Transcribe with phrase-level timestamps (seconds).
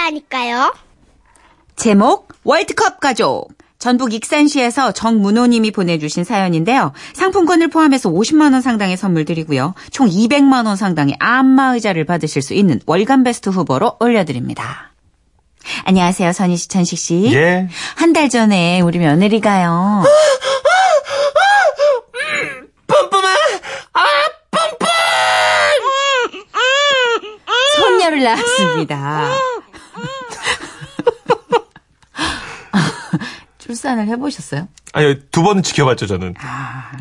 [0.00, 0.74] 가족이라니까요.
[1.76, 3.48] 제목 월드컵 가족.
[3.78, 6.92] 전북 익산시에서 정문호님이 보내주신 사연인데요.
[7.14, 9.74] 상품권을 포함해서 50만 원 상당의 선물 드리고요.
[9.90, 14.92] 총 200만 원 상당의 안마 의자를 받으실 수 있는 월간 베스트 후보로 올려드립니다.
[15.84, 17.30] 안녕하세요, 선희 씨, 천식 씨.
[17.34, 17.68] 예.
[17.96, 20.04] 한 달 전에 우리 며느리가요.
[22.86, 23.28] 뿜뿜아!
[23.92, 24.00] 아,
[24.50, 24.86] 뿜뿜!
[27.76, 29.28] 손녀를 낳았습니다.
[33.58, 34.68] 출산을 해보셨어요?
[34.92, 36.34] 아니, 두 번 지켜봤죠, 저는.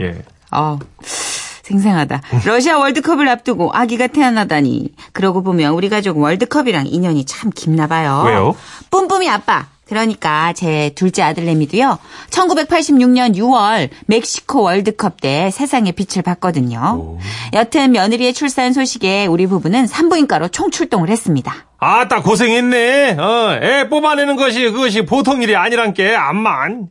[0.02, 0.22] 예.
[0.52, 2.22] 어, 생생하다.
[2.46, 4.94] 러시아 월드컵을 앞두고 아기가 태어나다니.
[5.14, 8.24] 그러고 보면 우리 가족은 월드컵이랑 인연이 참 깊나 봐요.
[8.26, 8.56] 왜요?
[8.92, 9.68] 뿜뿜이 아빠.
[9.88, 12.00] 그러니까 제 둘째 아들내미도요.
[12.30, 17.18] 1986년 6월 멕시코 월드컵 때 세상의 빛을 봤거든요.
[17.54, 21.54] 여튼 며느리의 출산 소식에 우리 부부는 산부인과로 총출동을 했습니다.
[21.78, 23.18] 아따, 고생했네.
[23.20, 26.88] 어, 애 뽑아내는 것이, 그것이 보통 일이 아니란게, 암만.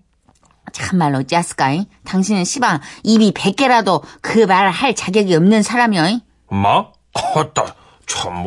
[0.72, 1.87] 참말로 짜스까이.
[2.05, 6.20] 당신은 시방 입이 100개라도 그 말을 할 자격이 없는 사람이요.
[6.48, 6.87] 엄마?
[7.55, 7.67] 참,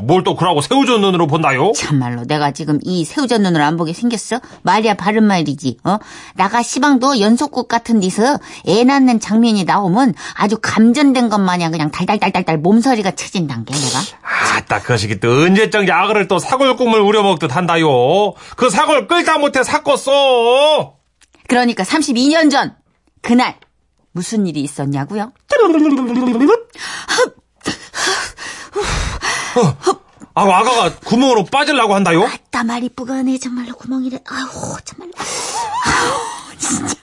[0.02, 1.72] 뭘 또 그러고 새우젓 눈으로 본다요?
[1.73, 4.40] 참말로 내가 지금 이 새우젓 눈으로 안 보게 생겼어?
[4.64, 5.78] 말이야 바른 말이지.
[5.84, 5.98] 어?
[6.36, 12.58] 나가 시방도 연속극 같은 데서 애 낳는 장면이 나오면 아주 감전된 것 마냥 그냥 달달달달달
[12.58, 14.00] 몸서리가 쳐진단 게 내가.
[14.58, 18.34] 아따, 그 시기 또 언제적 야그를 또 사골 꿈을 우려먹듯 한다요.
[18.56, 20.95] 그 사골 끌다 못해 삭었어.
[21.48, 22.75] 그러니까 32년 전
[23.22, 23.56] 그날
[24.12, 25.31] 무슨 일이 있었냐고요?
[30.33, 32.27] 아, 아가가 구멍으로 빠질라고 한다요?
[32.52, 34.19] 나 말이 뿌가네 정말로 구멍이래.
[34.27, 35.11] 아우 정말로.
[35.17, 36.95] 아우 진짜.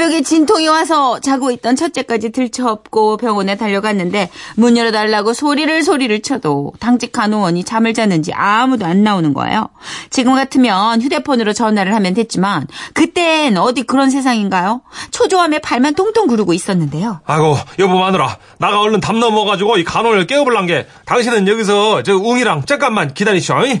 [0.00, 7.12] 새벽에 진통이 와서 자고 있던 첫째까지 들쳐업고 병원에 달려갔는데 문 열어달라고 소리를 소리를 쳐도 당직
[7.12, 9.68] 간호원이 잠을 자는지 아무도 안 나오는 거예요.
[10.08, 14.80] 지금 같으면 휴대폰으로 전화를 하면 됐지만 그땐 어디 그런 세상인가요?
[15.10, 17.20] 초조함에 발만 통통 구르고 있었는데요.
[17.26, 18.38] 아이고, 여보 마누라.
[18.56, 23.66] 나가 얼른 담 넘어가지고 이 간호를 깨워볼란 게, 당신은 여기서 저 웅이랑 잠깐만 기다리시오.
[23.66, 23.78] 이.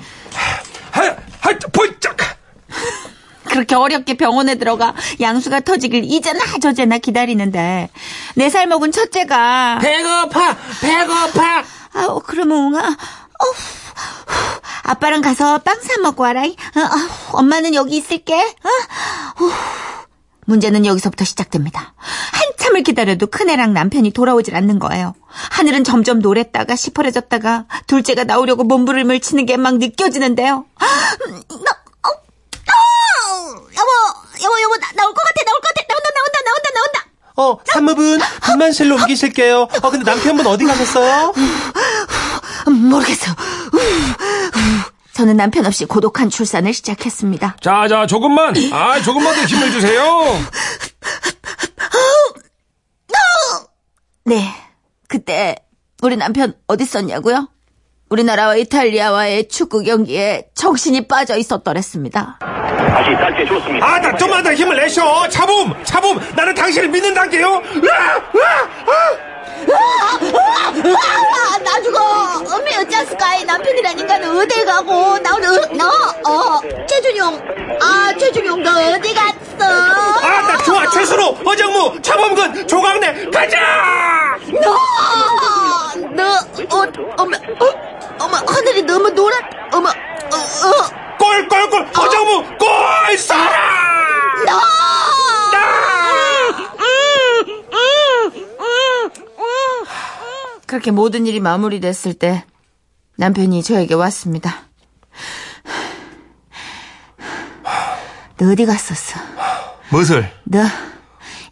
[0.90, 1.02] 하,
[1.40, 2.19] 하, 보이짝!
[3.50, 7.90] 그렇게 어렵게 병원에 들어가 양수가 터지길 이제나 저제나 기다리는데
[8.36, 10.56] 네 살 먹은 첫째가 배고파!
[10.80, 11.64] 배고파!
[11.94, 13.52] 아우 그러면 웅아 어후,
[14.26, 16.50] 후, 아빠랑 가서 빵 사 먹고 와라 이.
[16.76, 18.68] 어, 아우, 엄마는 여기 있을게 어?
[19.36, 19.52] 후.
[20.46, 21.94] 문제는 여기서부터 시작됩니다
[22.32, 29.46] 한참을 기다려도 큰애랑 남편이 돌아오질 않는 거예요 하늘은 점점 노랬다가 시퍼래졌다가 둘째가 나오려고 몸부림을 치는
[29.46, 31.89] 게 막 느껴지는데요 음, 나, 어, 어, 여보
[34.50, 38.20] 여보 여보 나, 나올 것 같아 나올 것 같아 나온다 나온다 나온다 나온다 어, 산모분,
[38.42, 39.60] 분만실로 옮기실게요.
[39.62, 41.32] 어, 근데 남편분 어디 가셨어요?
[42.68, 43.34] 음, 모르겠어.
[45.14, 47.56] 저는 남편 없이 고독한 출산을 시작했습니다.
[47.62, 48.54] 자, 자, 조금만.
[48.72, 50.20] 아, 조금만 더 힘을 주세요.
[54.24, 54.52] 네.
[55.08, 55.56] 그때
[56.02, 57.48] 우리 남편 어디 있었냐고요?
[58.10, 62.38] 우리나라와 이탈리아와의 축구 경기에 정신이 빠져 있었더랬습니다.
[62.88, 63.86] 다시 짧게 줬습니다.
[63.86, 65.28] 아, 나 좀만 더 힘을 내셔.
[65.28, 66.20] 차붐, 차붐.
[66.34, 67.46] 나는 당신을 믿는단게요.
[67.46, 69.30] 으아, 으아, 으아.
[70.92, 72.54] 아, 나 죽어.
[72.56, 75.86] 엄미 어쩌스까이 남편이란 인간은 어디 가고 나 오늘 너
[76.26, 77.40] 어, 최준용.
[77.82, 79.64] 아, 최준용 너 어디 갔어?
[79.64, 80.88] 아, 나 좋아.
[80.90, 83.58] 최순호, 어정무, 차범근, 조강래, 가자!
[84.62, 84.76] 너,
[86.14, 86.24] 너,
[86.76, 86.84] 어,
[87.18, 87.66] 어머, 어,
[88.20, 89.38] 어머, 하늘이 너무 노랗,
[89.72, 92.58] 어머, 어, 어, 골, 골, 골, 어정무,
[93.10, 93.50] 골, 쏴라!
[94.46, 94.60] 너!
[100.66, 102.44] 그렇게 모든 일이 마무리됐을 때
[103.16, 104.62] 남편이 저에게 왔습니다.
[108.38, 109.18] 너 어디 갔었어?
[109.88, 110.32] 무엇을?
[110.44, 110.60] 너,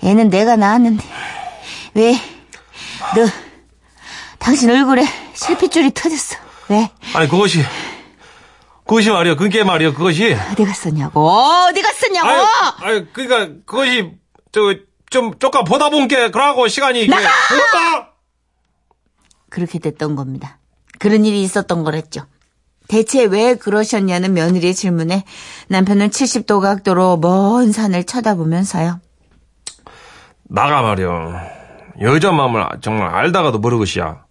[0.05, 1.05] 애는 내가 낳았는데,
[1.95, 2.13] 왜,
[3.17, 3.27] 너,
[4.39, 5.05] 당신 얼굴에
[5.35, 6.37] 실핏줄이 터졌어.
[6.69, 6.89] 왜?
[7.15, 7.65] 아니, 그것이,
[8.89, 9.37] 그것이 말이야.
[9.37, 9.93] 그게 말이야.
[9.93, 10.35] 그것이.
[10.51, 11.29] 어디 갔었냐고?
[11.29, 12.27] 어디 갔었냐고?
[12.27, 12.47] 아유,
[12.81, 14.13] 아유, 그니까, 그것이,
[14.51, 14.75] 저,
[15.11, 17.03] 좀, 조금 보다 본 게, 그러고 시간이.
[17.03, 18.09] 이게, 나가!
[19.51, 20.59] 그렇게 됐던 겁니다.
[20.99, 22.23] 그런 일이 있었던 거랬죠.
[22.89, 25.25] 대체 왜 그러셨냐는 며느리의 질문에
[25.69, 29.01] 남편은 70도 각도로 먼 산을 쳐다보면서요.
[30.45, 31.47] 나가 말이야.
[32.01, 34.25] 여자 마음을 정말 알다가도 모르겠이야.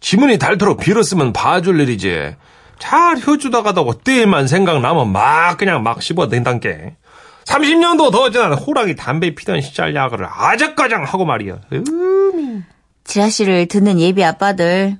[0.00, 2.36] 지문이 닳도록 빌었으면 봐줄 일이지.
[2.82, 6.96] 잘 헤어주다가도 때만 생각나면 막 그냥 막 씹어댄단게.
[7.44, 11.60] 30년도 더 지난 호랑이 담배 피던 시절 야구를 아작가장 하고 말이야.
[11.72, 12.62] 으,
[13.04, 14.96] 지라시를 듣는 예비 아빠들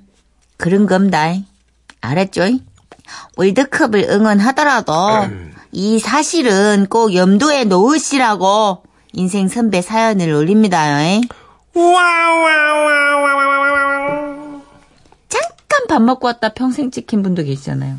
[0.55, 1.33] 그런 겁니다.
[1.99, 2.51] 알았죠?
[3.35, 4.93] 월드컵을 응원하더라도
[5.73, 10.85] 이 사실은 꼭 염두에 놓으시라고 인생 선배 사연을 올립니다.
[15.73, 15.87] 잉?
[15.87, 17.95] 잠깐 밥 먹고 왔다 평생 찍힌 분도 계시잖아요.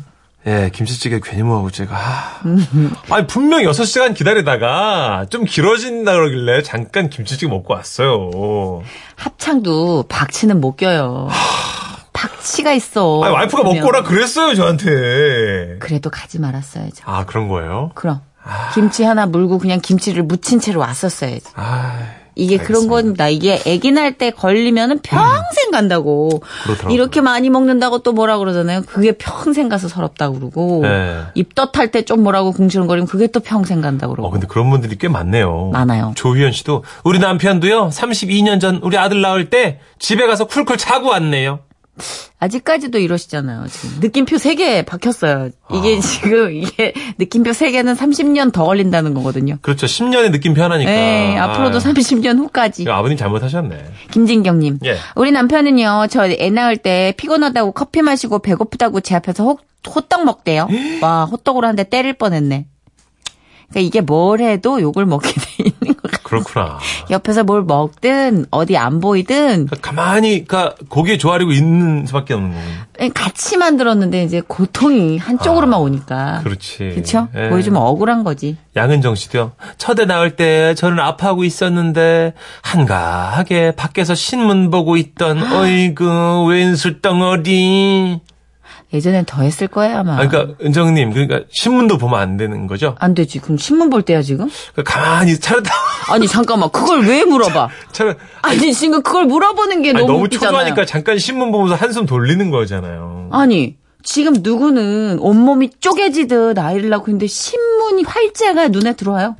[0.47, 1.95] 예, 김치찌개 괜히 뭐하고 제가.
[1.97, 2.41] 아.
[3.09, 8.83] 아니, 분명 6시간 기다리다가 좀 길어진다 그러길래 잠깐 김치찌개 먹고 왔어요.
[9.15, 11.29] 합창도 박치는 못 껴요.
[12.13, 13.23] 박치가 있어.
[13.23, 13.77] 아니, 와이프가 보면.
[13.77, 15.77] 먹고 오라 그랬어요, 저한테.
[15.79, 17.03] 그래도 가지 말았어야죠.
[17.05, 17.91] 아, 그런 거예요?
[17.95, 18.21] 그럼
[18.75, 21.45] 김치 하나 물고 그냥 김치를 묻힌 채로 왔었어야지.
[21.55, 21.97] 아,
[22.35, 22.95] 이게 그런 알겠습니다.
[22.95, 23.29] 겁니다.
[23.29, 26.41] 이게 아기 날때 걸리면은 평생 간다고.
[26.63, 26.93] 그렇더라고요.
[26.93, 28.81] 이렇게 많이 먹는다고 또 뭐라 그러잖아요.
[28.87, 30.81] 그게 평생 가서 서럽다고 그러고.
[30.83, 31.21] 네.
[31.35, 34.27] 입덧할 때 좀 뭐라고 궁시렁거리면 그게 또 평생 간다고 그러고.
[34.27, 35.69] 어, 근데 그런 분들이 꽤 많네요.
[35.73, 36.11] 많아요.
[36.15, 41.59] 조희연 씨도 우리 남편도요, 32년 전 우리 아들 낳을 때 집에 가서 쿨쿨 자고 왔네요.
[42.39, 43.67] 아직까지도 이러시잖아요.
[43.67, 45.49] 지금 느낌표 3개 박혔어요.
[45.67, 45.75] 아.
[45.75, 49.57] 이게 지금 이게 느낌표 3개는 30년 더 걸린다는 거거든요.
[49.61, 49.85] 그렇죠.
[49.87, 50.91] 10년의 느낌표 하나니까.
[50.91, 52.85] 네, 앞으로도 아, 30년 후까지.
[52.89, 53.77] 아버님 잘못하셨네.
[54.11, 54.79] 김진경님.
[54.85, 54.97] 예.
[55.15, 59.57] 우리 남편은요, 저 애 낳을 때 피곤하다고 커피 마시고 배고프다고 제 앞에서 호,
[59.87, 60.67] 호떡 먹대요.
[61.01, 62.65] 와, 호떡으로 한 대 때릴 뻔했네.
[63.69, 65.94] 그러니까 이게 뭘 해도 욕을 먹게 돼 있는.
[66.43, 66.79] 그렇구나.
[67.09, 73.13] 옆에서 뭘 먹든, 어디 안 보이든, 그러니까 가만히, 그러니까 고기에 조아리고 있는 수밖에 없는 거군요.
[73.13, 76.41] 같이 만들었는데 이제 고통이 한쪽으로만 오니까.
[76.43, 76.91] 그렇지.
[76.95, 77.27] 그쵸?
[77.35, 77.49] 예.
[77.49, 78.57] 그게 좀 억울한 거지.
[78.75, 79.53] 양은정 씨도요.
[79.77, 88.19] 첫애 낳을 때 저는 아파하고 있었는데 한가하게 밖에서 신문 보고 있던 어이구 왼수 덩어리.
[88.93, 90.13] 예전엔 더 했을 거예요, 아마.
[90.19, 92.95] 아, 그러니까 은정님 그러니까 신문도 보면 안 되는 거죠?
[92.99, 93.39] 안 되지.
[93.39, 94.47] 그럼 신문 볼 때야, 지금?
[94.73, 95.71] 그러니까 가만히 차렸다
[96.11, 96.69] 아니, 잠깐만.
[96.71, 97.69] 그걸 왜 물어봐?
[97.91, 98.13] 차려.
[98.41, 100.51] 아니, 지금 그걸 물어보는 게 아니, 너무, 너무 웃기잖아요.
[100.51, 103.29] 초조하니까 잠깐 신문 보면서 한숨 돌리는 거잖아요.
[103.31, 109.35] 아니, 지금 누구는 온몸이 쪼개지듯 아이를 낳고 있는데 신문이 활자가 눈에 들어와요?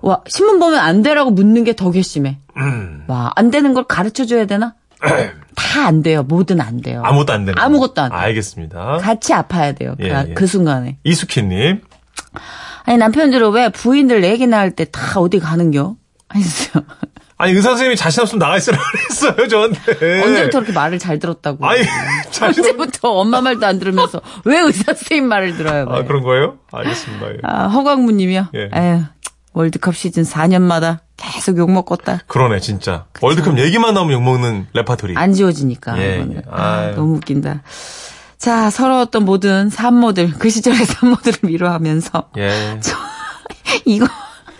[0.00, 2.38] 와, 신문 보면 안 되라고 묻는 게 더 괘씸해.
[2.56, 3.04] 음.
[3.06, 4.74] 와, 안 되는 걸 가르쳐 줘야 되나?
[5.56, 6.22] 다 안 돼요.
[6.22, 7.02] 뭐든 안 돼요.
[7.04, 7.58] 아무것도 안 되는.
[7.60, 8.16] 아무것도 안 돼.
[8.16, 8.98] 알겠습니다.
[8.98, 9.94] 같이 아파야 돼요.
[9.98, 10.34] 그, 예, 예.
[10.34, 10.98] 그 순간에.
[11.04, 11.80] 이숙희님.
[12.84, 15.96] 아니, 남편들은 왜 부인들 얘기 낳을 때 다 어디 가는겨?
[16.28, 16.84] 하셨어요.
[17.38, 20.22] 아니 의사 선생님이 자신 없으면 나가 있으라 그랬어요 저한테.
[20.22, 21.66] 언제부터 그렇게 말을 잘 들었다고.
[21.66, 21.82] 아니.
[22.40, 25.86] 언제부터 엄마 말도 안 들으면서 왜 의사 선생님 말을 들어요?
[25.90, 26.04] 아 왜?
[26.04, 26.58] 그런 거예요?
[26.70, 27.26] 알겠습니다.
[27.32, 27.36] 예.
[27.42, 28.46] 아, 허광무님이요.
[28.54, 28.70] 예.
[28.72, 29.02] 에휴,
[29.54, 32.20] 월드컵 시즌 4년마다 계속 욕 먹었다.
[32.26, 33.06] 그러네 진짜.
[33.20, 35.14] 월드컵 얘기만 나오면 욕 먹는 레파토리.
[35.16, 35.98] 안 지워지니까.
[35.98, 36.26] 예.
[36.34, 36.42] 예.
[36.50, 36.92] 아.
[36.94, 37.62] 너무 웃긴다.
[38.38, 42.80] 자, 서러웠던 모든 산모들, 그 시절의 산모들을 위로하면서 예.
[43.84, 44.04] 이거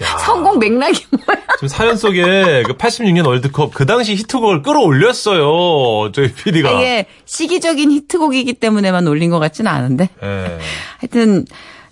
[0.02, 0.18] 야.
[0.18, 1.40] 선곡 맥락이 뭐야?
[1.56, 6.12] 지금 사연 속에 그 86년 월드컵 그 당시 히트곡을 끌어올렸어요.
[6.12, 6.70] 저희 PD가.
[6.72, 10.08] 이게 시기적인 히트곡이기 때문에만 올린 것 같지는 않은데.
[10.22, 10.58] 예.
[10.98, 11.44] 하여튼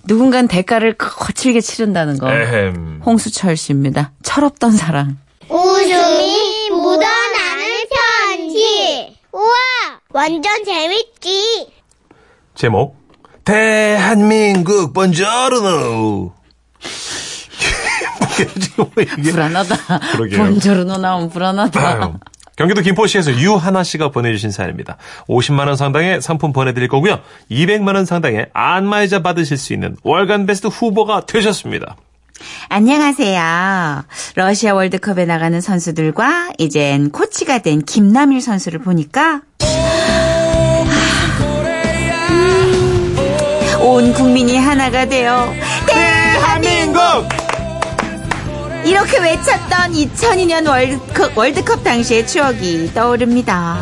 [0.05, 2.31] 누군간 대가를 거칠게 치른다는 거.
[2.32, 3.02] 에헴.
[3.05, 4.12] 홍수철 씨입니다.
[4.23, 5.19] 철없던 사랑.
[5.49, 7.64] 웃음이 묻어나는
[8.29, 9.17] 편지.
[9.32, 9.52] 우와,
[10.11, 11.69] 완전 재밌지.
[12.55, 12.97] 제목
[13.44, 16.32] 대한민국 번저르노.
[18.61, 19.31] 지금 이게.
[19.32, 19.76] 불안하다.
[20.37, 22.19] 본저르노 나오면 불안하다.
[22.61, 24.99] 경기도 김포시에서 유하나 씨가 보내주신 사연입니다.
[25.29, 27.20] 50만 원 상당의 상품 보내드릴 거고요.
[27.51, 31.96] 200만 원 상당의 안마의자 받으실 수 있는 월간 베스트 후보가 되셨습니다.
[32.69, 34.05] 안녕하세요.
[34.34, 40.93] 러시아 월드컵에 나가는 선수들과 이젠 코치가 된 김남일 선수를 보니까 아,
[43.81, 45.51] 온 국민이 하나가 되어
[45.87, 47.40] 대한민국
[48.84, 53.79] 이렇게 외쳤던 2002년 월드컵, 월드컵 당시의 추억이 떠오릅니다.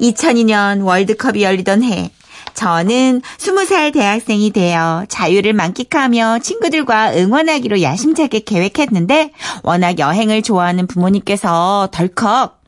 [0.00, 2.10] 2002년 월드컵이 열리던 해,
[2.52, 9.30] 저는 20살 대학생이 되어 자유를 만끽하며 친구들과 응원하기로 야심차게 계획했는데,
[9.62, 12.62] 워낙 여행을 좋아하는 부모님께서 덜컥,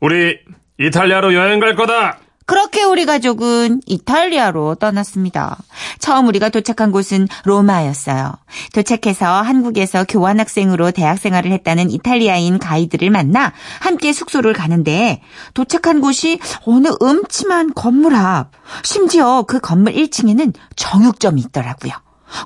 [0.00, 0.38] 우리
[0.78, 2.18] 이탈리아로 여행 갈 거다.
[2.48, 5.58] 그렇게 우리 가족은 이탈리아로 떠났습니다.
[5.98, 8.32] 처음 우리가 도착한 곳은 로마였어요.
[8.72, 15.20] 도착해서 한국에서 교환학생으로 대학 생활을 했다는 이탈리아인 가이드를 만나 함께 숙소를 가는데
[15.52, 18.52] 도착한 곳이 어느 음침한 건물 앞.
[18.82, 21.92] 심지어 그 건물 1층에는 정육점이 있더라고요.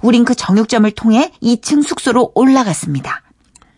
[0.02, 3.22] 우린 그 정육점을 통해 2층 숙소로 올라갔습니다.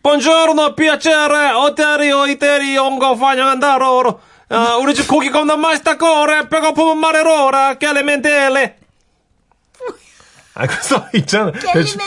[0.02, 4.20] 번저르노 피아체레 오테리오 이태리 온거 환영한다 로로.
[4.54, 8.74] 아, 우리 집 고기 겁나 맛있다 꼬레 배고프면 말해로라 깰레멘텔레.
[10.54, 11.50] 아, 그래서 있잖아.
[11.50, 12.00] 대충,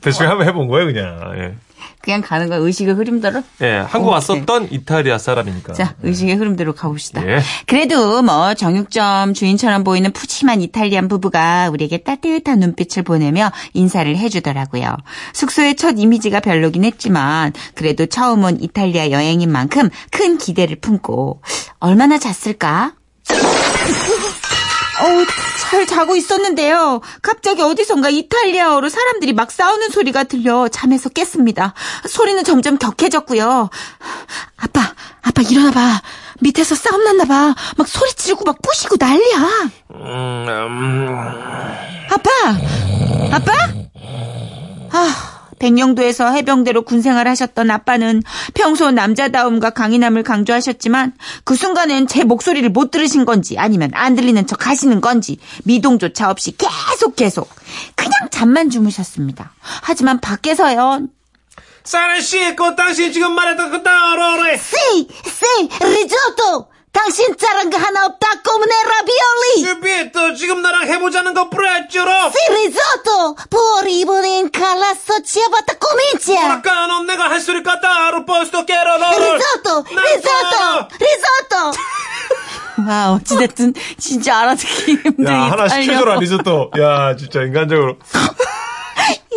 [0.00, 1.32] 대충 한번 해본 거예요, 그냥.
[1.38, 1.54] 예.
[2.02, 2.58] 그냥 가는 거야.
[2.58, 3.42] 의식의 흐름대로.
[3.62, 4.14] 예, 한국 오케이.
[4.14, 5.72] 왔었던 이탈리아 사람이니까.
[5.74, 7.26] 자, 의식의 흐름대로 가봅시다.
[7.28, 7.40] 예.
[7.66, 14.96] 그래도 뭐 정육점 주인처럼 보이는 푸짐한 이탈리안 부부가 우리에게 따뜻한 눈빛을 보내며 인사를 해주더라고요.
[15.32, 21.42] 숙소의 첫 이미지가 별로긴 했지만 그래도 처음 온 이탈리아 여행인 만큼 큰 기대를 품고
[21.78, 22.94] 얼마나 잤을까?
[25.02, 25.26] 어우,
[25.70, 27.00] 잘 자고 있었는데요.
[27.22, 31.74] 갑자기 어디선가 이탈리아어로 사람들이 막 싸우는 소리가 들려 잠에서 깼습니다.
[32.08, 33.68] 소리는 점점 격해졌고요.
[34.58, 36.02] 아빠, 아빠 일어나봐.
[36.40, 37.54] 밑에서 싸움 났나봐.
[37.76, 39.38] 막 소리 지르고 막 부시고 난리야.
[39.94, 41.08] 음, 음,
[42.10, 42.30] 아빠!
[43.32, 43.52] 아빠?
[44.92, 45.31] 아,
[45.62, 48.22] 백령도에서 해병대로 군생활 하셨던 아빠는
[48.54, 51.14] 평소 남자다움과 강인함을 강조하셨지만
[51.44, 56.56] 그 순간엔 제 목소리를 못 들으신 건지 아니면 안 들리는 척 하시는 건지 미동조차 없이
[56.56, 57.48] 계속 계속
[57.94, 59.52] 그냥 잠만 주무셨습니다.
[59.60, 61.06] 하지만 밖에서요.
[61.84, 64.56] 사라 씨, 그 당신 지금 말했던 그 따로래.
[64.56, 64.76] 씨!
[65.08, 65.68] 씨!
[65.84, 66.71] 리조또!
[66.92, 69.64] 당신 짜란 거 하나 없다 꼬문의 라비올리!
[69.66, 72.10] 슈비에또 지금 나랑 해보자는 거 브레쥬로.
[72.30, 73.34] 씨 리조또!
[73.48, 76.52] 부어리보닌 칼라소 치아바타 꼬민치야!
[76.52, 77.88] 아까 넌 내가 할 소리 같다.
[78.08, 79.36] 아로 버스도 깨러 너를.
[79.36, 79.84] 리조또!
[79.88, 80.88] 리조또!
[81.00, 81.72] 리조또!
[82.88, 85.82] 와, 어찌됐든, 진짜 알아듣기 힘든 야, 하나 이탈리아어.
[85.82, 86.70] 시켜줘라, 리조또.
[86.78, 87.96] 야, 진짜 인간적으로.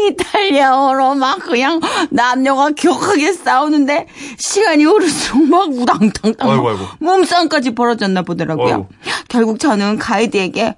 [0.07, 6.85] 이탈리아어로 막 그냥 남녀가 격하게 싸우는데 시간이 흐를수록 막 우당탕탕 아이고, 아이고.
[6.99, 8.67] 몸싸움까지 벌어졌나 보더라고요.
[8.73, 8.89] 아이고.
[9.27, 10.75] 결국 저는 가이드에게 "아,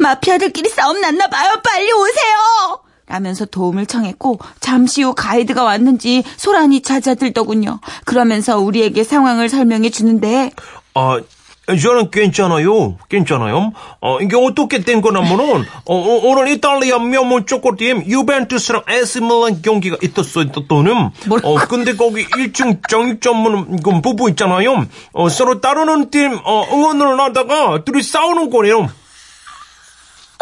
[0.00, 1.54] 마피아들끼리 싸움 났나 봐요.
[1.64, 2.80] 빨리 오세요.
[3.08, 7.78] 라면서 도움을 청했고 잠시 후 가이드가 왔는지 소란이 잦아들더군요.
[8.04, 10.50] 그러면서 우리에게 상황을 설명해 주는데
[10.94, 11.20] 아,
[11.66, 12.96] 저는 괜찮아요.
[13.08, 13.72] 괜찮아요.
[14.00, 20.52] 어, 이게 어떻게 된 거냐면은, 어, 어, 오늘 이탈리아 명문 축구팀 유벤투스랑 에스밀란 경기가 있었어요.
[20.68, 21.10] 또는?
[21.42, 24.86] 어, 근데 거기 1층 정육점문 그 부부 있잖아요.
[25.12, 28.88] 어, 서로 따르는 팀, 어, 응원을 하다가 둘이 싸우는 거예요.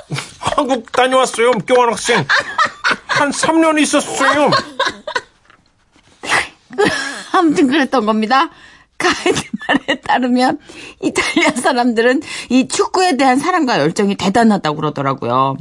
[0.41, 1.53] 한국 다녀왔어요.
[1.67, 2.27] 교환학생.
[3.07, 4.51] 한 3년 있었어요.
[7.33, 8.51] 아무튼 그랬던 겁니다.
[8.99, 10.59] 가이드 말에 따르면
[11.03, 15.57] 이탈리아 사람들은 이 축구에 대한 사랑과 열정이 대단하다고 그러더라고요.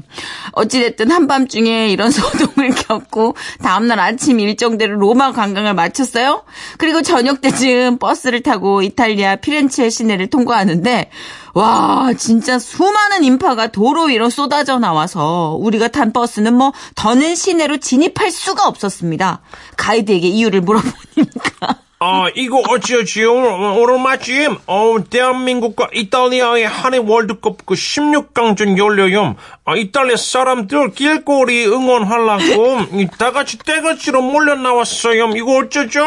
[0.53, 6.43] 어찌됐든 한밤중에 이런 소동을 겪고 다음날 아침 일정대로 로마 관광을 마쳤어요.
[6.77, 11.09] 그리고 저녁 때쯤 버스를 타고 이탈리아 피렌체 시내를 통과하는데
[11.53, 18.31] 와 진짜 수많은 인파가 도로 위로 쏟아져 나와서 우리가 탄 버스는 뭐 더는 시내로 진입할
[18.31, 19.41] 수가 없었습니다.
[19.77, 23.33] 가이드에게 이유를 물어보니까 아, 이거 어찌어찌요?
[23.33, 29.37] 오늘 마침, 어, 대한민국과 이탈리아의 한해 월드컵 그 16강전 열려요.
[29.63, 35.29] 아, 이탈리아 사람들 길거리 응원하려고 이다 같이 떼거지로 몰려 나왔어요.
[35.29, 36.03] 이거 어쩌죠?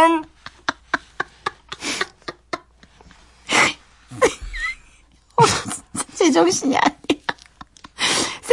[6.14, 7.05] 제정신이 아니야.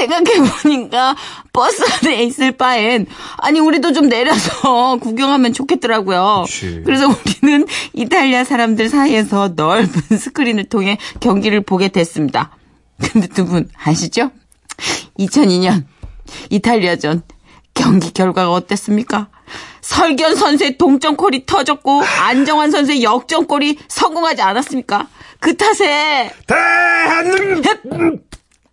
[0.07, 1.15] 생각해보니까
[1.51, 3.05] 버스 안에 있을 바엔
[3.38, 6.43] 아니 우리도 좀 내려서 구경하면 좋겠더라고요.
[6.45, 6.81] 그치.
[6.86, 12.51] 그래서 우리는 이탈리아 사람들 사이에서 넓은 스크린을 통해 경기를 보게 됐습니다.
[13.12, 14.31] 근데 두 분 아시죠?
[15.19, 15.86] 2002년
[16.50, 17.22] 이탈리아전
[17.74, 19.29] 경기 결과가 어땠습니까?
[19.81, 25.07] 설견 선수의 동점골이 터졌고 안정환 선수의 역전골이 성공하지 않았습니까?
[25.39, 28.24] 그 탓에 대한민국!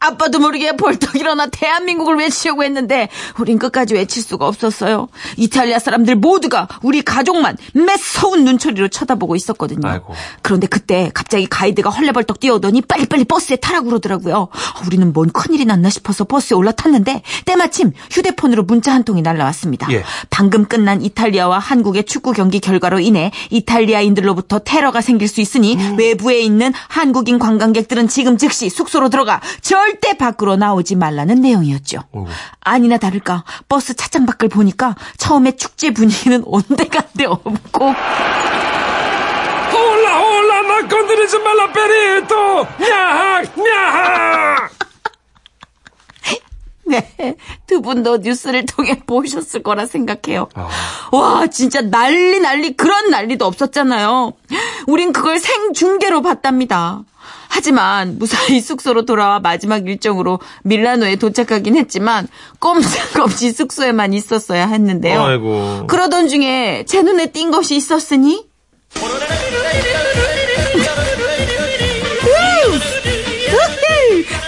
[0.02, 5.08] 아빠도 모르게 벌떡 일어나 대한민국을 외치려고 했는데 우린 끝까지 외칠 수가 없었어요.
[5.36, 9.86] 이탈리아 사람들 모두가 우리 가족만 매서운 눈초리로 쳐다보고 있었거든요.
[9.86, 10.14] 아이고.
[10.40, 14.48] 그런데 그때 갑자기 가이드가 헐레벌떡 뛰어오더니 빨리빨리 버스에 타라고 그러더라고요.
[14.86, 19.92] 우리는 뭔 큰일이 났나 싶어서 버스에 올라탔는데 때마침 휴대폰으로 문자 한 통이 날라왔습니다.
[19.92, 20.02] 예.
[20.30, 26.72] 방금 끝난 이탈리아와 한국의 축구 경기 결과로 인해 이탈리아인들로부터 테러가 생길 수 있으니 외부에 있는
[26.88, 32.00] 한국인 관광객들은 지금 즉시 숙소로 들어가 절대 밖으로 나오지 말라는 내용이었죠.
[32.12, 32.28] 어이구.
[32.60, 37.84] 아니나 다를까 버스 차창 밖을 보니까 처음에 축제 분위기는 온데간데 없고
[39.72, 42.34] 홀라, 홀라, 나 건드리지 말라, 베리토!
[42.88, 44.68] 야하, 야하!
[46.86, 47.36] 네,
[47.68, 50.48] 두 분도 뉴스를 통해 보셨을 거라 생각해요.
[51.12, 54.32] 와, 진짜 난리 난리 그런 난리도 없었잖아요.
[54.88, 57.02] 우린 그걸 생중계로 봤답니다.
[57.52, 62.28] 하지만 무사히 숙소로 돌아와 마지막 일정으로 밀라노에 도착하긴 했지만
[62.60, 65.20] 꼼짝없이 숙소에만 있었어야 했는데요.
[65.20, 65.86] 아이고.
[65.88, 68.48] 그러던 중에 제 눈에 띈 것이 있었으니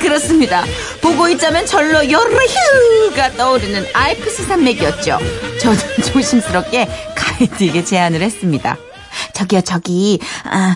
[0.00, 0.64] 그렇습니다.
[1.00, 5.18] 보고 있자면 절로 요르휴가 떠오르는 알프스 산맥이었죠.
[5.60, 5.78] 저는
[6.12, 8.76] 조심스럽게 가이드에게 제안을 했습니다.
[9.32, 10.74] 저기요, 저기, 아,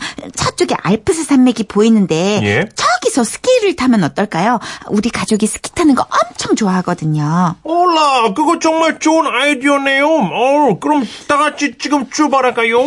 [0.56, 2.68] 저쪽에 알프스 산맥이 보이는데, 예?
[2.74, 4.58] 저기서 스키를 타면 어떨까요?
[4.88, 7.56] 우리 가족이 스키 타는 거 엄청 좋아하거든요.
[7.62, 10.06] 올라, 그거 정말 좋은 아이디어네요.
[10.08, 12.78] 어, 그럼 다 같이 지금 출발할까요?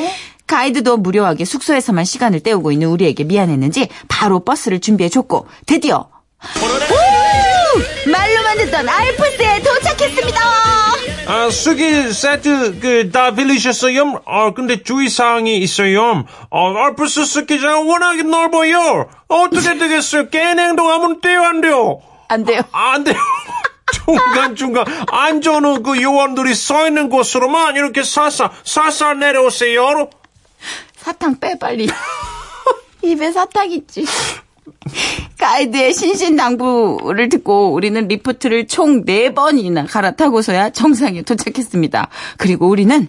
[0.47, 6.09] 가이드도 무료하게 숙소에서만 시간을 때우고 있는 우리에게 미안했는지 바로 버스를 준비해줬고 드디어
[6.41, 8.09] 우!
[8.11, 9.58] 말로만 듣던 도착했습니다.
[11.29, 14.21] 아, 스키 세트 그 다 빌리셨어요?
[14.25, 16.25] 아, 근데 주의사항이 있어요.
[16.49, 19.07] 어, 알프스 스키장 워낙에 넓어요.
[19.27, 20.29] 어떻게 되겠어요?
[20.29, 22.01] 개인 행동하면 돼요, 안 돼요?
[22.29, 22.61] 안 돼요.
[22.71, 23.15] 아, 안 돼요.
[24.05, 30.09] 중간중간 안전후 그 요원들이 서 있는 곳으로만 이렇게 살살, 살살 내려오세요.
[30.97, 31.87] 사탕 빼 빨리.
[33.03, 34.05] 입에 사탕 있지.
[35.37, 42.09] 가이드의 신신당부를 듣고 우리는 리프트를 총 4번이나 갈아타고서야 정상에 도착했습니다.
[42.37, 43.07] 그리고 우리는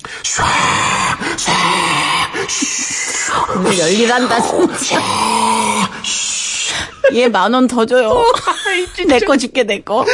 [3.57, 5.01] 오늘 열일한다 진짜.
[7.15, 8.25] 얘 만 원 더 줘요.
[9.09, 10.05] 내 거 줄게 내 거.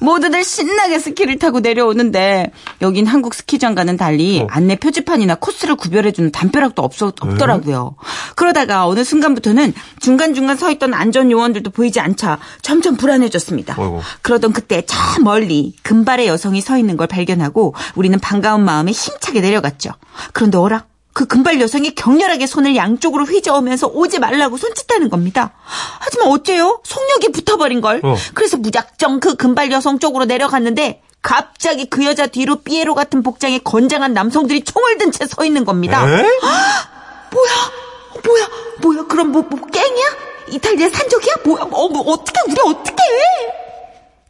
[0.00, 2.50] 모두들 신나게 스키를 타고 내려오는데
[2.82, 7.96] 여긴 한국 스키장과는 달리 안내 표지판이나 코스를 구별해주는 담벼락도 없어, 없더라고요.
[8.34, 13.74] 그러다가 어느 순간부터는 중간중간 서 있던 안전 요원들도 보이지 않자 점점 불안해졌습니다.
[13.78, 14.00] 어이구.
[14.22, 19.90] 그러던 그때 저 멀리 금발의 여성이 서 있는 걸 발견하고 우리는 반가운 마음에 힘차게 내려갔죠.
[20.32, 20.84] 그런데 어라?
[21.18, 25.50] 그 금발 여성이 격렬하게 손을 양쪽으로 휘저으면서 오지 말라고 손짓하는 겁니다.
[25.64, 26.80] 하지만 어째요?
[26.84, 28.00] 속력이 붙어버린 걸.
[28.04, 28.14] 어.
[28.34, 34.12] 그래서 무작정 그 금발 여성 쪽으로 내려갔는데 갑자기 그 여자 뒤로 삐에로 같은 복장의 건장한
[34.14, 36.04] 남성들이 총을 든 채 서 있는 겁니다.
[36.06, 36.22] 에?
[37.32, 37.52] 뭐야?
[38.24, 38.48] 뭐야?
[38.80, 39.02] 뭐야?
[39.08, 40.06] 그럼 뭐, 뭐 깽이야?
[40.52, 41.34] 이탈리아 산적이야?
[41.44, 41.62] 뭐야?
[41.64, 43.67] 어, 뭐 어떻게 우리 어떻게 해?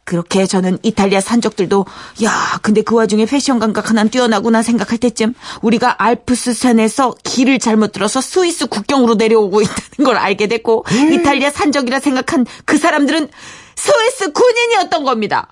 [0.09, 1.85] 그렇게 저는 이탈리아 산적들도
[2.23, 7.91] 야 근데 그 와중에 패션 감각 하나 뛰어나구나 생각할 때쯤 우리가 알프스 산에서 길을 잘못
[7.91, 13.29] 들어서 스위스 국경으로 내려오고 있다는 걸 알게 됐고 이탈리아 산적이라 생각한 그 사람들은
[13.75, 15.49] 스위스 군인이었던 겁니다.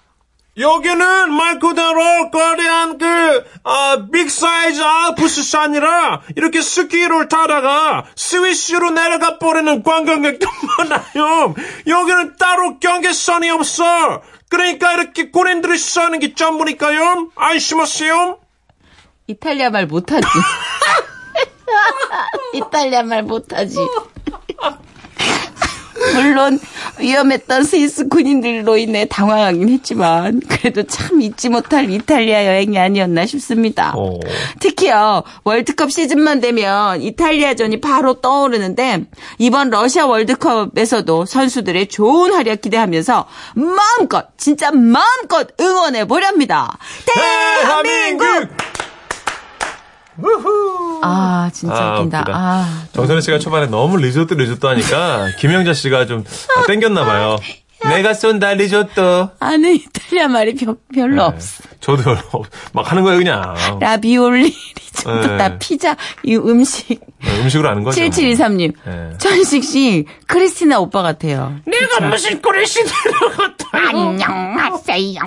[0.58, 9.38] 여기는 말 그대로 거대한 그, 아, big size 알프스 산이라 이렇게 스키를 타다가 스위스로 내려가
[9.38, 10.48] 버리는 관광객도
[10.80, 11.54] 많아요.
[11.86, 14.24] 여기는 따로 경계선이 없어.
[14.50, 17.30] 그러니까 이렇게 군인들이 써는 게 전부니까요.
[17.36, 18.40] 안심하세요.
[19.28, 20.26] 이탈리아 말 못하지.
[22.54, 23.78] 이탈리아 말 못하지.
[26.16, 26.60] 물론
[27.00, 33.94] 위험했던 스위스 군인들로 인해 당황하긴 했지만 그래도 참 잊지 못할 이탈리아 여행이 아니었나 싶습니다.
[33.96, 34.20] 어.
[34.60, 39.06] 특히요 월드컵 시즌만 되면 이탈리아전이 바로 떠오르는데
[39.38, 46.78] 이번 러시아 월드컵에서도 선수들의 좋은 활약 기대하면서 마음껏 진짜 마음껏 응원해 보렵니다.
[47.06, 48.77] 대한민국!
[50.22, 51.00] 우후.
[51.04, 52.20] 아 진짜 아, 웃긴다.
[52.22, 52.38] 웃기다.
[52.38, 56.24] 아 정선혜 씨가 초반에 너무 리조또 리조또 하니까 김영자 씨가 좀
[56.68, 57.38] 땡겼나 봐요.
[57.84, 59.30] 내가 쏜다 리조또.
[59.40, 61.64] 아는 이탈리아 말이 별, 별로 없어.
[61.80, 63.54] 저도 별로 없- 막 하는 거예요 그냥.
[63.80, 65.60] 라비올리 리조또다 네.
[65.60, 67.00] 피자 이 음식.
[67.24, 68.02] 네, 음식으로 하는 거죠.
[68.02, 68.74] 7723님.
[68.84, 69.14] 네.
[69.20, 71.54] 천식 씨 크리스티나 오빠 같아요.
[71.68, 73.68] 내가 무슨 꼬리시대로 같아.
[73.90, 75.20] 안녕하세요.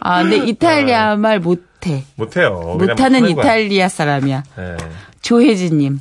[0.00, 2.04] 아 근데 이탈리아 말 못 해.
[2.16, 2.76] 못해요.
[2.78, 3.28] 못하는.
[3.28, 4.42] 이탈리아 사람이야.
[4.56, 4.76] 네.
[5.22, 6.00] 조혜진님.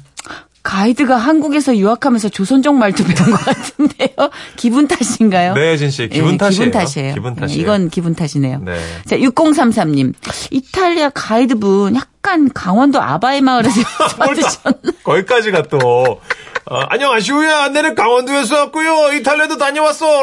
[0.63, 4.29] 가이드가 한국에서 유학하면서 조선족 말도 배운 것 같은데요.
[4.57, 5.55] 기분 탓인가요?
[5.55, 6.65] 네, 혜진 씨, 기분 예, 탓이에요.
[6.65, 7.13] 기분 탓이에요.
[7.15, 7.61] 기분 예, 탓이에요.
[7.61, 8.59] 이건 기분 탓이네요.
[8.59, 8.79] 네.
[9.07, 10.13] 자, 6033님.
[10.51, 13.81] 이탈리아 가이드분 약간 강원도 아바이 마을에서
[14.19, 14.77] 받으셨나?
[15.03, 20.19] 거기까지가 또 어, 안녕하시오야 내는 강원도에서 왔고요 이탈리아도 다녀왔어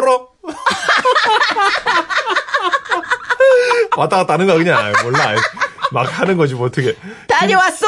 [3.97, 5.35] 왔다 갔다 하는 거 그냥 몰라
[5.93, 6.95] 막 하는 거지 뭐 어떻게
[7.27, 7.87] 다녀왔어!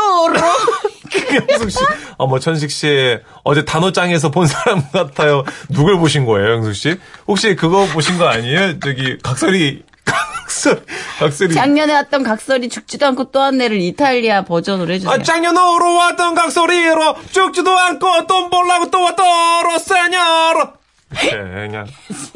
[1.51, 1.79] 영숙 씨,
[2.19, 5.45] 어머 천식 씨 어제 단어장에서 본 사람 같아요.
[5.69, 6.97] 누굴 보신 거예요, 영숙 씨?
[7.29, 8.79] 혹시 그거 보신 거 아니에요?
[8.81, 10.83] 저기 각설이 각설
[11.19, 15.13] 각설이 작년에 왔던 각설이 죽지도 않고 또 한 내를 이탈리아 버전으로 해주세요.
[15.13, 20.73] 아, 작년으로 왔던 각설이로 죽지도 않고 돈 벌라고 또 왔더러 세냐로
[21.11, 21.31] 네,
[21.69, 21.87] 그냥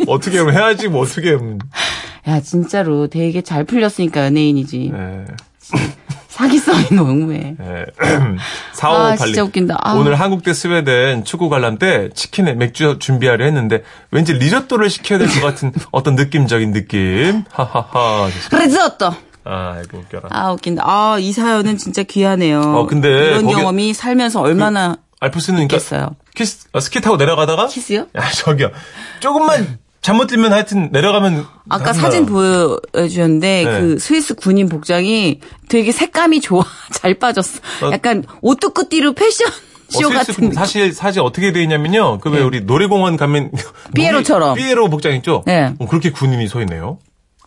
[0.09, 1.59] 어떻게 하면 해야지 뭐 어떻게 하면
[2.29, 4.91] 야, 진짜로 되게 잘 풀렸으니까 연예인이지.
[4.93, 5.25] 네.
[6.29, 7.55] 사기성이 너무해.
[7.59, 7.85] 네.
[8.01, 8.37] 아,
[8.73, 9.27] 4582.
[9.27, 9.77] 진짜 웃긴다.
[9.81, 9.95] 아.
[9.95, 15.29] 오늘 한국 대 스웨덴 축구 관람 때 치킨에 맥주 준비하려 했는데 왠지 리조또를 시켜야 될
[15.29, 17.45] 것 같은 어떤 느낌적인 느낌.
[17.53, 18.29] 하하하.
[18.53, 19.15] 리조또!
[19.45, 20.29] 아, 이거 웃겨라.
[20.33, 20.83] 아, 웃긴다.
[20.85, 22.61] 아, 이 사연은 진짜 귀하네요.
[22.61, 26.17] 어, 근데 이런 경험이 살면서 얼마나 알프스는 그러니까 있겠어요.
[26.35, 28.07] 키스, 어, 스키 타고 내려가다가 키스요?
[28.17, 28.71] 야, 저기요.
[29.21, 31.93] 조금만 잘못 뛰면 하여튼 내려가면 아까 합니다.
[31.95, 33.81] 사진 보여주셨는데 네.
[33.81, 37.59] 그 스위스 군인 복장이 되게 색감이 좋아 잘 빠졌어.
[37.83, 37.91] 어.
[37.93, 39.53] 약간 오뚜꾸띠로 패션 어,
[39.89, 40.53] 쇼 스위스 같은.
[40.53, 42.19] 사실 사실 어떻게 돼 있냐면요.
[42.19, 42.43] 그왜 네.
[42.45, 43.51] 우리 놀이공원 가면
[43.95, 44.57] 삐에로처럼.
[44.57, 45.43] 삐에로 복장 있죠?
[45.47, 45.73] 네.
[45.79, 46.99] 어, 그렇게 군인이 서 있네요.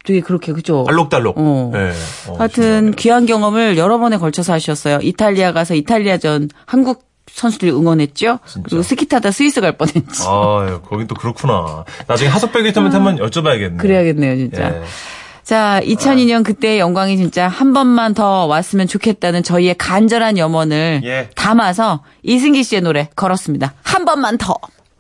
[0.06, 0.86] 되게 그렇게 그죠.
[0.88, 1.36] 알록달록.
[1.38, 1.72] 어.
[1.74, 1.92] 네.
[2.30, 5.00] 어, 하여튼 귀한 경험을 여러 번에 걸쳐서 하셨어요.
[5.02, 7.07] 이탈리아 가서 이탈리아전 한국
[7.38, 8.40] 선수들이 응원했죠.
[8.64, 10.24] 그리고 스키 타다 스위스 갈 뻔했지.
[10.26, 11.86] 아, 거긴 또 그렇구나.
[12.08, 13.78] 나중에 하석백일 타면 한번 여쭤봐야겠네.
[13.78, 14.76] 그래야겠네요, 진짜.
[14.76, 14.84] 예.
[15.44, 21.30] 자, 2002년 그때의 영광이 진짜 한 번만 더 왔으면 좋겠다는 저희의 간절한 염원을 예.
[21.36, 23.74] 담아서 이승기 씨의 노래 걸었습니다.
[23.84, 24.56] 한 번만 더.